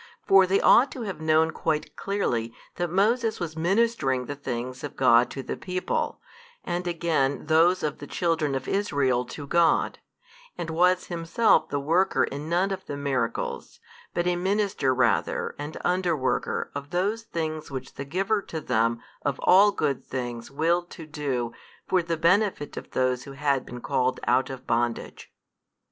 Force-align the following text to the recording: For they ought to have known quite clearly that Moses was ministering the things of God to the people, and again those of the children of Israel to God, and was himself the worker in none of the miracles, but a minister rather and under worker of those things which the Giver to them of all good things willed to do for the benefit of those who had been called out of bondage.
For 0.25 0.47
they 0.47 0.59
ought 0.59 0.91
to 0.93 1.03
have 1.03 1.21
known 1.21 1.51
quite 1.51 1.95
clearly 1.95 2.55
that 2.77 2.89
Moses 2.89 3.39
was 3.39 3.55
ministering 3.55 4.25
the 4.25 4.35
things 4.35 4.83
of 4.83 4.95
God 4.95 5.29
to 5.29 5.43
the 5.43 5.55
people, 5.55 6.19
and 6.63 6.87
again 6.87 7.45
those 7.45 7.83
of 7.83 7.99
the 7.99 8.07
children 8.07 8.55
of 8.55 8.67
Israel 8.67 9.25
to 9.25 9.45
God, 9.45 9.99
and 10.57 10.71
was 10.71 11.05
himself 11.05 11.69
the 11.69 11.79
worker 11.79 12.23
in 12.23 12.49
none 12.49 12.71
of 12.71 12.83
the 12.87 12.97
miracles, 12.97 13.79
but 14.15 14.25
a 14.25 14.35
minister 14.35 14.91
rather 14.91 15.53
and 15.59 15.77
under 15.85 16.17
worker 16.17 16.71
of 16.73 16.89
those 16.89 17.21
things 17.21 17.69
which 17.69 17.93
the 17.93 18.03
Giver 18.03 18.41
to 18.41 18.59
them 18.59 19.03
of 19.21 19.39
all 19.43 19.71
good 19.71 20.03
things 20.03 20.49
willed 20.49 20.89
to 20.97 21.05
do 21.05 21.53
for 21.87 22.01
the 22.01 22.17
benefit 22.17 22.75
of 22.75 22.89
those 22.89 23.25
who 23.25 23.33
had 23.33 23.67
been 23.67 23.81
called 23.81 24.19
out 24.23 24.49
of 24.49 24.65
bondage. 24.65 25.31